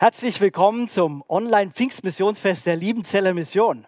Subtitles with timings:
[0.00, 3.84] Herzlich willkommen zum Online-Pfingstmissionsfest der Liebenzeller Mission.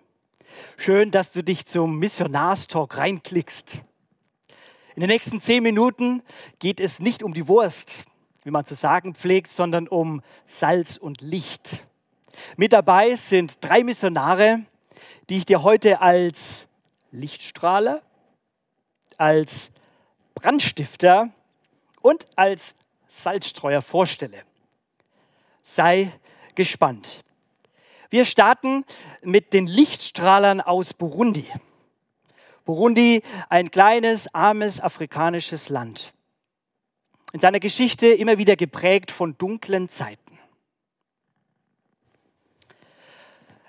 [0.77, 3.80] Schön, dass du dich zum Missionarstalk reinklickst.
[4.96, 6.24] In den nächsten zehn Minuten
[6.59, 8.06] geht es nicht um die Wurst,
[8.42, 11.86] wie man zu sagen pflegt, sondern um Salz und Licht.
[12.56, 14.64] Mit dabei sind drei Missionare,
[15.28, 16.66] die ich dir heute als
[17.12, 18.02] Lichtstrahler,
[19.16, 19.70] als
[20.34, 21.28] Brandstifter
[22.02, 22.74] und als
[23.06, 24.50] Salzstreuer vorstelle
[25.62, 26.12] sei
[26.55, 27.24] gespannt.
[28.11, 28.84] Wir starten
[29.22, 31.47] mit den Lichtstrahlern aus Burundi.
[32.64, 36.12] Burundi, ein kleines, armes afrikanisches Land.
[37.33, 40.39] In seiner Geschichte immer wieder geprägt von dunklen Zeiten.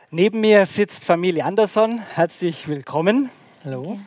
[0.10, 2.00] Neben mir sitzt Familie Anderson.
[2.00, 3.30] Herzlich willkommen.
[3.64, 4.00] Hallo.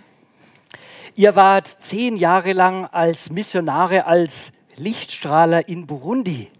[1.14, 6.50] Ihr wart zehn Jahre lang als Missionare, als Lichtstrahler in Burundi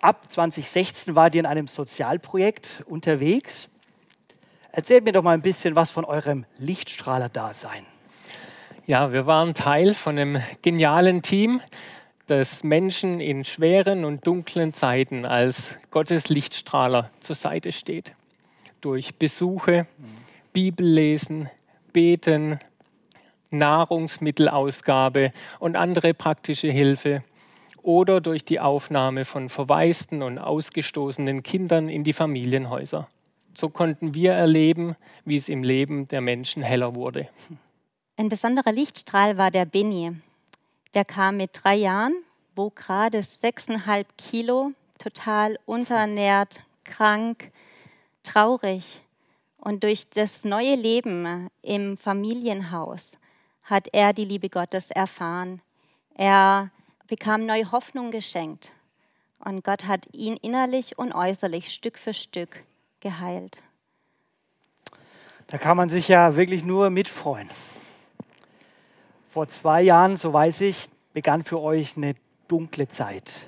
[0.00, 3.68] ab 2016 war ihr in einem Sozialprojekt unterwegs.
[4.72, 7.84] Erzählt mir doch mal ein bisschen was von eurem Lichtstrahler-Dasein.
[8.86, 11.60] Ja, wir waren Teil von einem genialen Team,
[12.26, 18.12] das Menschen in schweren und dunklen Zeiten als Gottes Lichtstrahler zur Seite steht.
[18.80, 19.86] Durch Besuche,
[20.52, 21.50] Bibellesen,
[21.92, 22.60] Beten,
[23.50, 27.24] Nahrungsmittelausgabe und andere praktische Hilfe
[27.82, 33.08] oder durch die Aufnahme von verwaisten und ausgestoßenen Kindern in die Familienhäuser.
[33.54, 37.28] So konnten wir erleben, wie es im Leben der Menschen heller wurde.
[38.16, 40.12] Ein besonderer Lichtstrahl war der Benny.
[40.94, 42.14] Der kam mit drei Jahren,
[42.54, 47.50] wog gerade sechseinhalb Kilo, total unterernährt, krank,
[48.22, 49.00] traurig.
[49.56, 53.12] Und durch das neue Leben im Familienhaus
[53.62, 55.60] hat er die Liebe Gottes erfahren.
[56.14, 56.70] Er
[57.10, 58.70] bekam neue Hoffnung geschenkt.
[59.44, 62.62] Und Gott hat ihn innerlich und äußerlich Stück für Stück
[63.00, 63.58] geheilt.
[65.48, 67.50] Da kann man sich ja wirklich nur mitfreuen.
[69.28, 72.14] Vor zwei Jahren, so weiß ich, begann für euch eine
[72.46, 73.46] dunkle Zeit.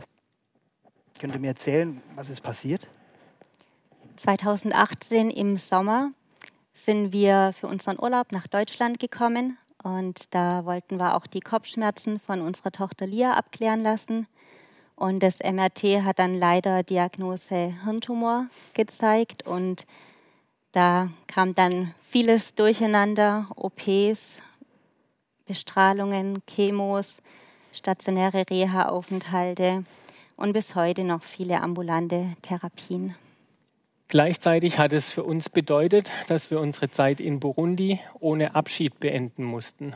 [1.20, 2.88] Könnt ihr mir erzählen, was ist passiert?
[4.16, 6.10] 2018 im Sommer
[6.72, 12.18] sind wir für unseren Urlaub nach Deutschland gekommen und da wollten wir auch die Kopfschmerzen
[12.18, 14.26] von unserer Tochter Lia abklären lassen.
[14.96, 19.46] Und das MRT hat dann leider Diagnose Hirntumor gezeigt.
[19.46, 19.86] Und
[20.72, 24.40] da kam dann vieles durcheinander, OPs,
[25.46, 27.18] Bestrahlungen, Chemos,
[27.72, 29.84] stationäre Reha-Aufenthalte
[30.36, 33.16] und bis heute noch viele ambulante Therapien.
[34.12, 39.42] Gleichzeitig hat es für uns bedeutet, dass wir unsere Zeit in Burundi ohne Abschied beenden
[39.42, 39.94] mussten.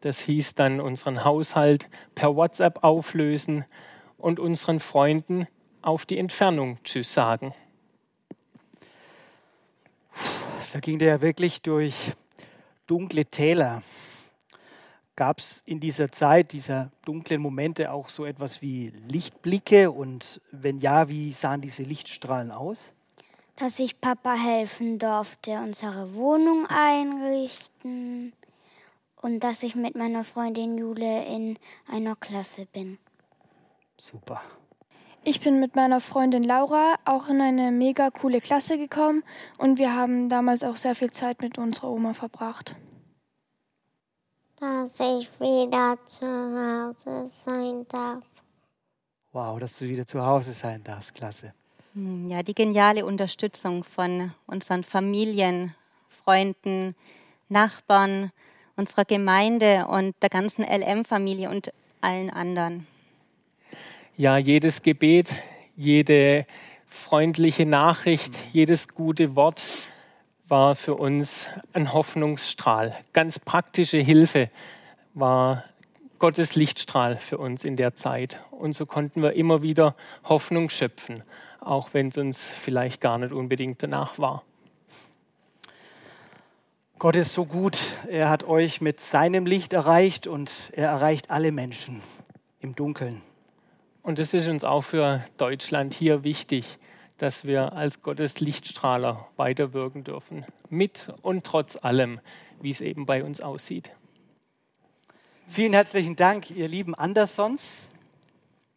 [0.00, 3.64] Das hieß dann unseren Haushalt per WhatsApp auflösen
[4.18, 5.46] und unseren Freunden
[5.80, 7.54] auf die Entfernung Tschüss sagen.
[10.72, 12.14] Da ging der ja wirklich durch
[12.88, 13.84] dunkle Täler.
[15.14, 19.92] Gab es in dieser Zeit, dieser dunklen Momente auch so etwas wie Lichtblicke?
[19.92, 22.92] Und wenn ja, wie sahen diese Lichtstrahlen aus?
[23.56, 28.34] Dass ich Papa helfen durfte, unsere Wohnung einrichten
[29.22, 31.58] und dass ich mit meiner Freundin Jule in
[31.88, 32.98] einer Klasse bin.
[33.98, 34.42] Super.
[35.24, 39.24] Ich bin mit meiner Freundin Laura auch in eine mega coole Klasse gekommen
[39.58, 42.76] und wir haben damals auch sehr viel Zeit mit unserer Oma verbracht.
[44.60, 48.24] Dass ich wieder zu Hause sein darf.
[49.32, 51.52] Wow, dass du wieder zu Hause sein darfst, klasse.
[51.96, 55.74] Hm, ja, die geniale Unterstützung von unseren Familien,
[56.10, 56.94] Freunden,
[57.48, 58.32] Nachbarn,
[58.76, 61.72] unserer Gemeinde und der ganzen LM-Familie und
[62.02, 62.86] allen anderen.
[64.14, 65.34] Ja, jedes Gebet,
[65.74, 66.44] jede
[66.86, 69.64] freundliche Nachricht, jedes gute Wort
[70.48, 72.94] war für uns ein Hoffnungsstrahl.
[73.14, 74.50] Ganz praktische Hilfe
[75.14, 75.64] war
[76.18, 78.38] Gottes Lichtstrahl für uns in der Zeit.
[78.50, 81.22] Und so konnten wir immer wieder Hoffnung schöpfen
[81.66, 84.44] auch wenn es uns vielleicht gar nicht unbedingt danach war.
[86.98, 87.78] Gott ist so gut,
[88.08, 92.00] er hat euch mit seinem Licht erreicht und er erreicht alle Menschen
[92.60, 93.20] im Dunkeln.
[94.02, 96.78] Und es ist uns auch für Deutschland hier wichtig,
[97.18, 100.46] dass wir als Gottes Lichtstrahler weiterwirken dürfen.
[100.70, 102.20] Mit und trotz allem,
[102.60, 103.90] wie es eben bei uns aussieht.
[105.48, 107.78] Vielen herzlichen Dank, ihr lieben Andersons.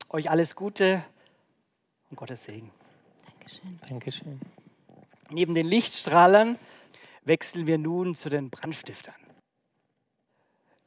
[0.09, 1.03] Euch alles Gute
[2.09, 2.71] und Gottes Segen.
[3.50, 3.80] Dankeschön.
[3.90, 4.42] Dankeschön.
[5.31, 6.57] Neben den Lichtstrahlern
[7.24, 9.16] wechseln wir nun zu den Brandstiftern.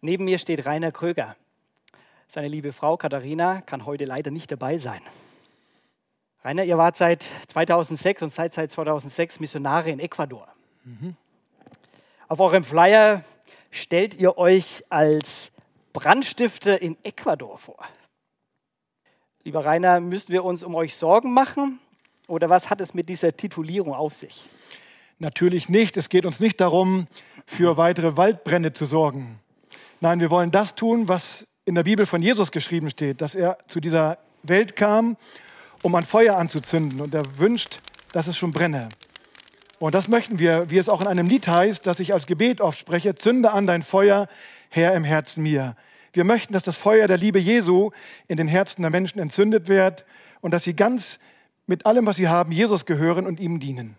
[0.01, 1.37] Neben mir steht Rainer Kröger.
[2.29, 5.01] Seine liebe Frau Katharina kann heute leider nicht dabei sein.
[6.45, 10.49] Rainer, ihr wart seit 2006 und seid seit 2006 Missionare in Ecuador.
[10.85, 11.17] Mhm.
[12.29, 13.25] Auf eurem Flyer
[13.71, 15.53] stellt ihr euch als
[15.93, 17.87] Brandstifter in Ecuador vor.
[19.45, 21.81] Lieber Rainer, müssen wir uns um euch Sorgen machen
[22.33, 24.49] oder was hat es mit dieser Titulierung auf sich?
[25.19, 25.99] Natürlich nicht.
[25.99, 27.07] Es geht uns nicht darum,
[27.45, 29.39] für weitere Waldbrände zu sorgen.
[30.01, 33.59] Nein, wir wollen das tun, was in der Bibel von Jesus geschrieben steht, dass er
[33.67, 35.19] zu dieser Welt kam,
[35.83, 37.81] um ein Feuer anzuzünden und er wünscht,
[38.13, 38.89] dass es schon brenne.
[39.79, 42.63] Und das möchten wir, wie es auch in einem Lied heißt, das ich als Gebet
[42.63, 44.27] oft spreche, zünde an dein Feuer,
[44.71, 45.77] Herr im Herzen mir.
[46.15, 47.91] Wir möchten, dass das Feuer der Liebe Jesu
[48.27, 50.07] in den Herzen der Menschen entzündet wird
[50.41, 51.19] und dass sie ganz
[51.67, 53.97] mit allem, was sie haben, Jesus gehören und ihm dienen.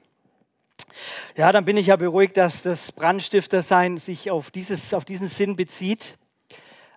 [1.35, 5.55] Ja, dann bin ich ja beruhigt, dass das Brandstiftersein sich auf, dieses, auf diesen Sinn
[5.55, 6.17] bezieht.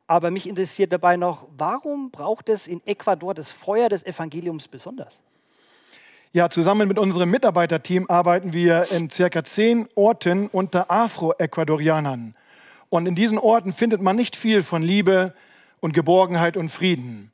[0.07, 5.21] Aber mich interessiert dabei noch, warum braucht es in Ecuador das Feuer des Evangeliums besonders?
[6.33, 12.35] Ja, zusammen mit unserem Mitarbeiterteam arbeiten wir in circa zehn Orten unter Afro-Ecuadorianern.
[12.89, 15.35] Und in diesen Orten findet man nicht viel von Liebe
[15.81, 17.33] und Geborgenheit und Frieden.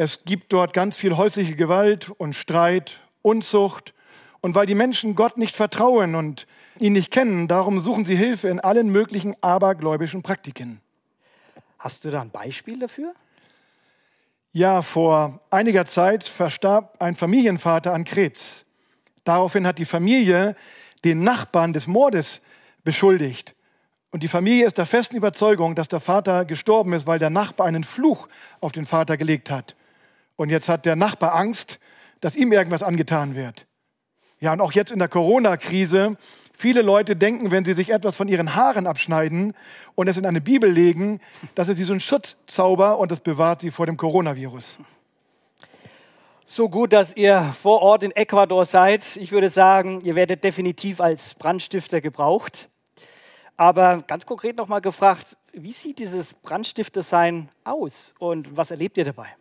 [0.00, 3.94] Es gibt dort ganz viel häusliche Gewalt und Streit, Unzucht.
[4.40, 6.46] Und weil die Menschen Gott nicht vertrauen und
[6.78, 10.80] ihn nicht kennen, darum suchen sie Hilfe in allen möglichen abergläubischen Praktiken.
[11.80, 13.12] Hast du da ein Beispiel dafür?
[14.52, 18.64] Ja, vor einiger Zeit verstarb ein Familienvater an Krebs.
[19.24, 20.54] Daraufhin hat die Familie
[21.04, 22.40] den Nachbarn des Mordes
[22.84, 23.56] beschuldigt.
[24.12, 27.66] Und die Familie ist der festen Überzeugung, dass der Vater gestorben ist, weil der Nachbar
[27.66, 28.28] einen Fluch
[28.60, 29.74] auf den Vater gelegt hat.
[30.38, 31.80] Und jetzt hat der Nachbar Angst,
[32.20, 33.66] dass ihm irgendwas angetan wird.
[34.38, 36.16] Ja, und auch jetzt in der Corona-Krise,
[36.56, 39.52] viele Leute denken, wenn sie sich etwas von ihren Haaren abschneiden
[39.96, 41.20] und es in eine Bibel legen,
[41.56, 44.78] dass es wie so ein Schutzzauber und das bewahrt sie vor dem Coronavirus.
[46.46, 49.16] So gut, dass ihr vor Ort in Ecuador seid.
[49.16, 52.68] Ich würde sagen, ihr werdet definitiv als Brandstifter gebraucht.
[53.56, 59.34] Aber ganz konkret nochmal gefragt, wie sieht dieses Brandstiftersein aus und was erlebt ihr dabei?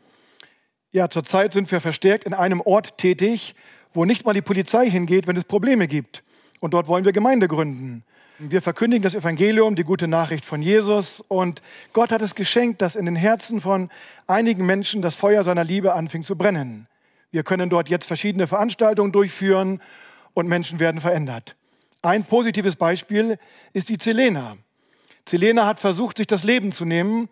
[0.92, 3.56] Ja, zurzeit sind wir verstärkt in einem Ort tätig,
[3.94, 6.24] wo nicht mal die Polizei hingeht, wenn es Probleme gibt.
[6.60, 8.04] Und dort wollen wir Gemeinde gründen.
[8.40, 11.22] Wir verkündigen das Evangelium, die gute Nachricht von Jesus.
[11.28, 11.62] Und
[11.92, 13.90] Gott hat es geschenkt, dass in den Herzen von
[14.28, 16.88] einigen Menschen das Feuer seiner Liebe anfing zu brennen.
[17.32, 19.82] Wir können dort jetzt verschiedene Veranstaltungen durchführen
[20.34, 21.56] und Menschen werden verändert.
[22.02, 23.40] Ein positives Beispiel
[23.74, 24.58] ist die Zelena.
[25.26, 27.28] Zelena hat versucht, sich das Leben zu nehmen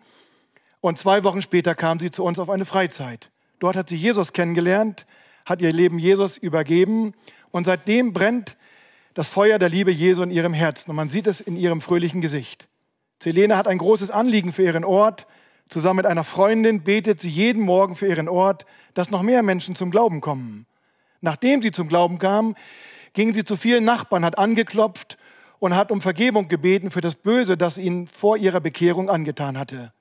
[0.80, 3.30] und zwei Wochen später kam sie zu uns auf eine Freizeit.
[3.58, 5.06] Dort hat sie Jesus kennengelernt,
[5.44, 7.14] hat ihr Leben Jesus übergeben
[7.50, 8.56] und seitdem brennt
[9.14, 12.20] das Feuer der Liebe Jesu in ihrem Herzen und man sieht es in ihrem fröhlichen
[12.20, 12.68] Gesicht.
[13.22, 15.26] Selene hat ein großes Anliegen für ihren Ort.
[15.68, 19.74] Zusammen mit einer Freundin betet sie jeden Morgen für ihren Ort, dass noch mehr Menschen
[19.74, 20.66] zum Glauben kommen.
[21.22, 22.54] Nachdem sie zum Glauben kam,
[23.14, 25.16] ging sie zu vielen Nachbarn, hat angeklopft
[25.58, 29.92] und hat um Vergebung gebeten für das Böse, das ihnen vor ihrer Bekehrung angetan hatte.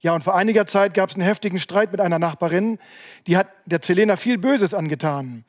[0.00, 2.78] Ja, und vor einiger Zeit gab es einen heftigen Streit mit einer Nachbarin,
[3.26, 5.44] die hat der Zelena viel Böses angetan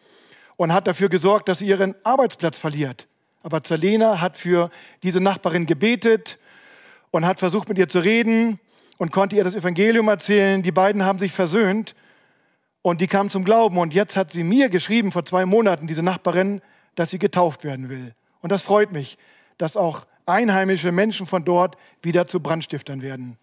[0.57, 3.07] und hat dafür gesorgt, dass sie ihren Arbeitsplatz verliert.
[3.43, 4.69] Aber Zelena hat für
[5.03, 6.37] diese Nachbarin gebetet
[7.11, 8.59] und hat versucht, mit ihr zu reden
[8.97, 10.61] und konnte ihr das Evangelium erzählen.
[10.61, 11.95] Die beiden haben sich versöhnt
[12.81, 13.77] und die kam zum Glauben.
[13.77, 16.61] Und jetzt hat sie mir geschrieben, vor zwei Monaten, diese Nachbarin,
[16.95, 18.13] dass sie getauft werden will.
[18.41, 19.17] Und das freut mich,
[19.57, 23.37] dass auch einheimische Menschen von dort wieder zu Brandstiftern werden.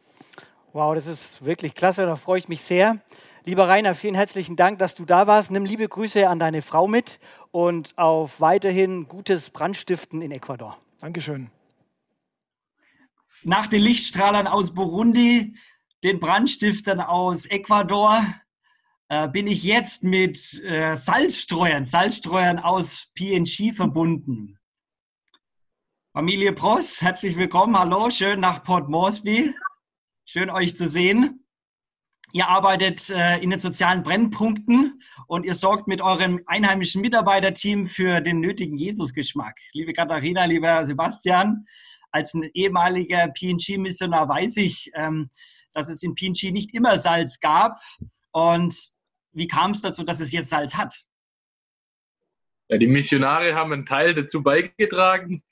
[0.74, 3.00] Wow, das ist wirklich klasse, da freue ich mich sehr.
[3.44, 5.50] Lieber Rainer, vielen herzlichen Dank, dass du da warst.
[5.50, 7.18] Nimm liebe Grüße an deine Frau mit
[7.50, 10.76] und auf weiterhin gutes Brandstiften in Ecuador.
[11.00, 11.50] Dankeschön.
[13.44, 15.56] Nach den Lichtstrahlern aus Burundi,
[16.04, 18.26] den Brandstiftern aus Ecuador,
[19.08, 24.58] äh, bin ich jetzt mit äh, Salzstreuern, Salzstreuern aus PNG verbunden.
[26.12, 27.78] Familie Pross, herzlich willkommen.
[27.78, 29.54] Hallo, schön nach Port Moresby.
[30.30, 31.42] Schön euch zu sehen.
[32.34, 38.20] Ihr arbeitet äh, in den sozialen Brennpunkten und ihr sorgt mit eurem einheimischen Mitarbeiterteam für
[38.20, 39.58] den nötigen Jesusgeschmack.
[39.72, 41.64] Liebe Katharina, lieber Sebastian,
[42.10, 45.30] als ein ehemaliger PNG-Missionar weiß ich, ähm,
[45.72, 47.78] dass es in PNG nicht immer Salz gab.
[48.30, 48.78] Und
[49.32, 51.06] wie kam es dazu, dass es jetzt Salz hat?
[52.68, 55.42] Ja, die Missionare haben einen Teil dazu beigetragen,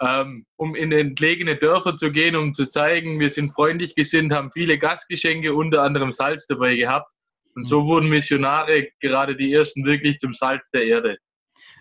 [0.00, 4.50] ähm, um in entlegene Dörfer zu gehen, um zu zeigen, wir sind freundlich gesinnt, haben
[4.50, 7.12] viele Gastgeschenke, unter anderem Salz dabei gehabt.
[7.54, 11.18] Und so wurden Missionare gerade die ersten wirklich zum Salz der Erde.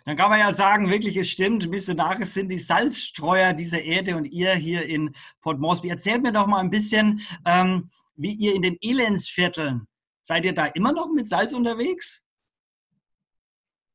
[0.06, 4.26] Dann kann man ja sagen, wirklich, es stimmt, Missionare sind die Salzstreuer dieser Erde und
[4.26, 5.90] ihr hier in Port Moresby.
[5.90, 9.88] Erzählt mir doch mal ein bisschen, ähm, wie ihr in den Elendsvierteln,
[10.22, 12.24] seid ihr da immer noch mit Salz unterwegs?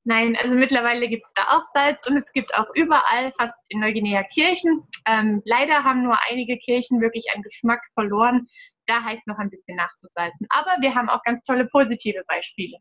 [0.06, 3.80] Nein, also mittlerweile gibt es da auch Salz und es gibt auch überall, fast in
[3.80, 4.82] Neuguinea, Kirchen.
[5.06, 8.46] Ähm, leider haben nur einige Kirchen wirklich einen Geschmack verloren.
[8.86, 10.46] Da heißt es noch ein bisschen nachzusalzen.
[10.50, 12.76] Aber wir haben auch ganz tolle positive Beispiele.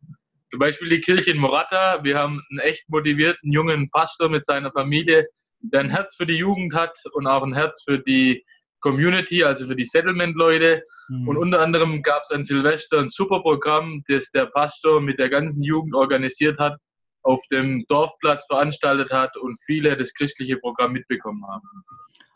[0.52, 2.04] Zum Beispiel die Kirche in Morata.
[2.04, 5.26] Wir haben einen echt motivierten jungen Pastor mit seiner Familie,
[5.62, 8.44] der ein Herz für die Jugend hat und auch ein Herz für die
[8.82, 10.84] Community, also für die Settlement-Leute.
[11.08, 11.28] Mhm.
[11.30, 15.30] Und unter anderem gab es an Silvester ein super Programm, das der Pastor mit der
[15.30, 16.78] ganzen Jugend organisiert hat
[17.24, 21.68] auf dem Dorfplatz veranstaltet hat und viele das christliche Programm mitbekommen haben.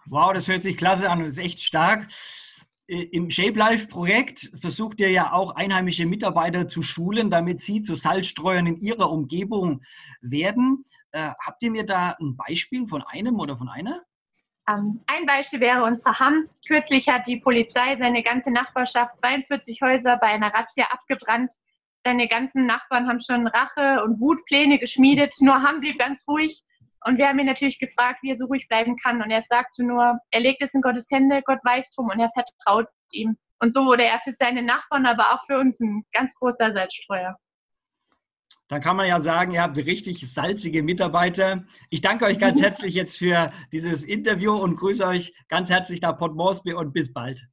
[0.05, 2.07] Wow, das hört sich klasse an, das ist echt stark.
[2.87, 7.81] Äh, Im Shape Life Projekt versucht ihr ja auch einheimische Mitarbeiter zu schulen, damit sie
[7.81, 9.81] zu Salzstreuern in ihrer Umgebung
[10.21, 10.85] werden.
[11.11, 14.01] Äh, habt ihr mir da ein Beispiel von einem oder von einer?
[14.69, 16.49] Ähm, ein Beispiel wäre unser Hamm.
[16.65, 21.51] Kürzlich hat die Polizei seine ganze Nachbarschaft, 42 Häuser, bei einer Razzia abgebrannt
[22.03, 26.63] deine ganzen Nachbarn haben schon Rache und Wutpläne geschmiedet, nur Ham blieb ganz ruhig.
[27.05, 29.21] Und wir haben ihn natürlich gefragt, wie er so ruhig bleiben kann.
[29.21, 32.31] Und er sagte nur, er legt es in Gottes Hände, Gott weiß drum und er
[32.31, 33.37] vertraut ihm.
[33.59, 37.37] Und so wurde er für seine Nachbarn, aber auch für uns ein ganz großer Salzstreuer.
[38.67, 41.65] Dann kann man ja sagen, ihr habt richtig salzige Mitarbeiter.
[41.89, 46.17] Ich danke euch ganz herzlich jetzt für dieses Interview und grüße euch ganz herzlich nach
[46.17, 47.47] Port Moresby und bis bald.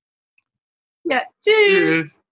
[1.04, 2.23] Ja, tschüss.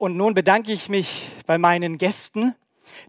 [0.00, 2.54] Und nun bedanke ich mich bei meinen Gästen,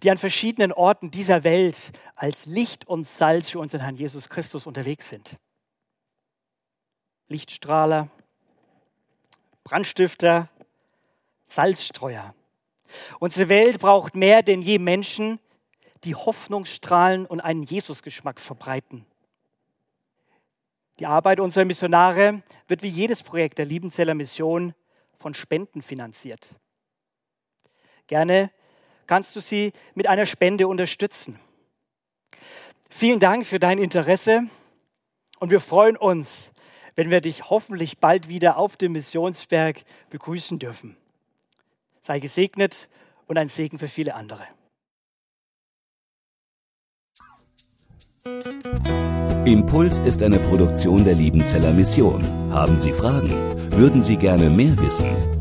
[0.04, 4.68] die an verschiedenen Orten dieser Welt als Licht und Salz für unseren Herrn Jesus Christus
[4.68, 5.38] unterwegs sind.
[7.30, 8.10] Lichtstrahler,
[9.64, 10.50] Brandstifter,
[11.46, 12.36] Salzstreuer.
[13.22, 15.40] Unsere Welt braucht mehr denn je Menschen,
[16.04, 19.06] die Hoffnung strahlen und einen Jesusgeschmack verbreiten.
[21.00, 24.74] Die Arbeit unserer Missionare wird wie jedes Projekt der Liebenzeller Mission
[25.20, 26.54] von Spenden finanziert.
[28.12, 28.52] Gerne
[29.08, 31.40] kannst du sie mit einer Spende unterstützen.
[32.90, 34.42] Vielen Dank für dein Interesse
[35.40, 36.52] und wir freuen uns,
[36.96, 40.98] wenn wir dich hoffentlich bald wieder auf dem Missionsberg begrüßen dürfen.
[42.02, 42.90] Sei gesegnet
[43.28, 44.46] und ein Segen für viele andere.
[49.46, 52.26] Impuls ist eine Produktion der Liebenzeller Mission.
[52.52, 53.30] Haben Sie Fragen?
[53.72, 55.41] Würden Sie gerne mehr wissen?